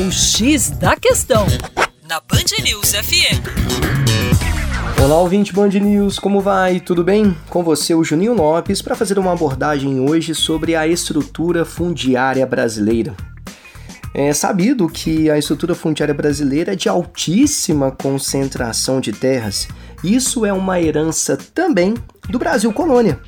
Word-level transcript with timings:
O 0.00 0.12
X 0.12 0.70
da 0.70 0.94
Questão, 0.94 1.44
na 2.08 2.20
Band 2.20 2.62
News 2.62 2.92
FM. 2.92 3.42
Olá, 5.02 5.18
ouvinte 5.18 5.52
Band 5.52 5.70
News, 5.70 6.20
como 6.20 6.40
vai? 6.40 6.78
Tudo 6.78 7.02
bem? 7.02 7.36
Com 7.48 7.64
você, 7.64 7.96
o 7.96 8.04
Juninho 8.04 8.32
Lopes, 8.32 8.80
para 8.80 8.94
fazer 8.94 9.18
uma 9.18 9.32
abordagem 9.32 9.98
hoje 9.98 10.36
sobre 10.36 10.76
a 10.76 10.86
estrutura 10.86 11.64
fundiária 11.64 12.46
brasileira. 12.46 13.16
É 14.14 14.32
sabido 14.32 14.88
que 14.88 15.28
a 15.28 15.36
estrutura 15.36 15.74
fundiária 15.74 16.14
brasileira 16.14 16.74
é 16.74 16.76
de 16.76 16.88
altíssima 16.88 17.90
concentração 17.90 19.00
de 19.00 19.12
terras. 19.12 19.66
Isso 20.04 20.46
é 20.46 20.52
uma 20.52 20.80
herança 20.80 21.36
também 21.36 21.94
do 22.28 22.38
Brasil 22.38 22.72
colônia 22.72 23.18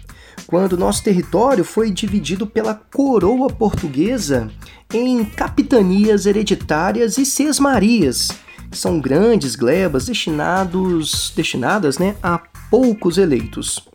quando 0.50 0.76
nosso 0.76 1.04
território 1.04 1.64
foi 1.64 1.92
dividido 1.92 2.44
pela 2.44 2.74
coroa 2.74 3.48
portuguesa 3.48 4.50
em 4.92 5.24
capitanias 5.24 6.26
hereditárias 6.26 7.16
e 7.18 7.24
sesmarias, 7.24 8.30
que 8.68 8.76
são 8.76 8.98
grandes 8.98 9.54
glebas 9.54 10.06
destinados, 10.06 11.32
destinadas 11.36 11.98
né, 11.98 12.16
a 12.20 12.40
poucos 12.68 13.16
eleitos. 13.16 13.88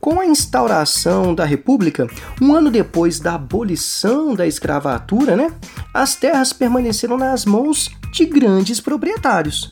Com 0.00 0.18
a 0.18 0.24
instauração 0.24 1.34
da 1.34 1.44
República, 1.44 2.06
um 2.40 2.54
ano 2.54 2.70
depois 2.70 3.20
da 3.20 3.34
abolição 3.34 4.34
da 4.34 4.46
escravatura, 4.46 5.36
né, 5.36 5.52
as 5.92 6.16
terras 6.16 6.54
permaneceram 6.54 7.18
nas 7.18 7.44
mãos 7.44 7.90
de 8.12 8.24
grandes 8.24 8.80
proprietários. 8.80 9.70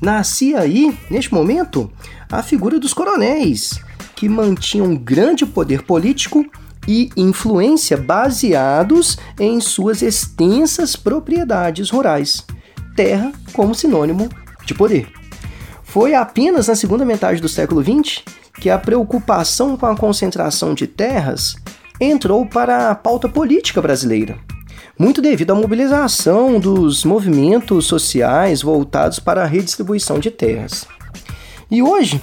Nascia 0.00 0.60
aí, 0.60 0.96
neste 1.10 1.34
momento, 1.34 1.90
a 2.30 2.40
figura 2.40 2.78
dos 2.78 2.94
coronéis, 2.94 3.80
que 4.22 4.28
mantinham 4.28 4.94
grande 4.94 5.44
poder 5.44 5.82
político 5.82 6.46
e 6.86 7.10
influência 7.16 7.96
baseados 7.96 9.18
em 9.36 9.60
suas 9.60 10.00
extensas 10.00 10.94
propriedades 10.94 11.90
rurais, 11.90 12.46
terra 12.94 13.32
como 13.52 13.74
sinônimo 13.74 14.28
de 14.64 14.74
poder. 14.74 15.08
Foi 15.82 16.14
apenas 16.14 16.68
na 16.68 16.76
segunda 16.76 17.04
metade 17.04 17.42
do 17.42 17.48
século 17.48 17.82
XX 17.82 18.22
que 18.60 18.70
a 18.70 18.78
preocupação 18.78 19.76
com 19.76 19.86
a 19.86 19.96
concentração 19.96 20.72
de 20.72 20.86
terras 20.86 21.56
entrou 22.00 22.46
para 22.46 22.90
a 22.90 22.94
pauta 22.94 23.28
política 23.28 23.82
brasileira, 23.82 24.38
muito 24.96 25.20
devido 25.20 25.50
à 25.50 25.56
mobilização 25.56 26.60
dos 26.60 27.04
movimentos 27.04 27.86
sociais 27.86 28.62
voltados 28.62 29.18
para 29.18 29.42
a 29.42 29.46
redistribuição 29.46 30.20
de 30.20 30.30
terras. 30.30 30.86
E 31.68 31.82
hoje, 31.82 32.20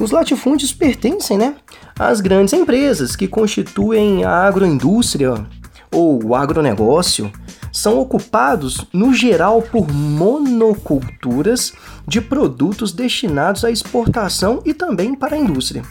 os 0.00 0.10
latifúndios 0.10 0.72
pertencem 0.72 1.36
né, 1.36 1.56
às 1.98 2.20
grandes 2.20 2.54
empresas 2.54 3.14
que 3.14 3.28
constituem 3.28 4.24
a 4.24 4.44
agroindústria 4.46 5.46
ou 5.92 6.24
o 6.24 6.34
agronegócio, 6.34 7.30
são 7.72 7.98
ocupados, 7.98 8.86
no 8.92 9.12
geral, 9.12 9.62
por 9.62 9.92
monoculturas 9.92 11.72
de 12.06 12.20
produtos 12.20 12.92
destinados 12.92 13.64
à 13.64 13.70
exportação 13.70 14.60
e 14.64 14.74
também 14.74 15.14
para 15.14 15.36
a 15.36 15.38
indústria. 15.38 15.82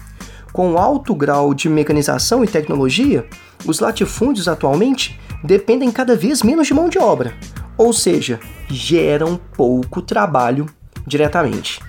Com 0.52 0.78
alto 0.78 1.14
grau 1.14 1.54
de 1.54 1.70
mecanização 1.70 2.44
e 2.44 2.48
tecnologia, 2.48 3.26
os 3.66 3.80
latifúndios 3.80 4.48
atualmente 4.48 5.20
dependem 5.44 5.92
cada 5.92 6.16
vez 6.16 6.42
menos 6.42 6.68
de 6.68 6.74
mão 6.74 6.90
de 6.90 6.98
obra, 6.98 7.34
ou 7.78 7.94
seja, 7.94 8.40
geram 8.68 9.40
pouco 9.56 10.02
trabalho 10.02 10.66
diretamente. 11.08 11.80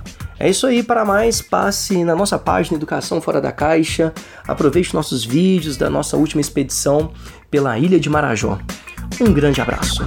É 0.43 0.49
isso 0.49 0.67
aí, 0.67 0.83
para 0.83 1.05
mais, 1.05 1.43
passe 1.43 2.03
na 2.03 2.17
nossa 2.17 2.39
página 2.39 2.79
Educação 2.79 3.21
Fora 3.21 3.43
da 3.43 3.53
Caixa, 3.53 4.11
aproveite 4.49 4.95
nossos 4.95 5.23
vídeos 5.23 5.77
da 5.77 5.91
nossa 5.91 6.17
última 6.17 6.41
expedição 6.41 7.13
pela 7.51 7.79
Ilha 7.79 8.01
de 8.01 8.09
Marajó. 8.09 8.59
Um 9.21 9.35
grande 9.35 9.61
abraço. 9.61 10.03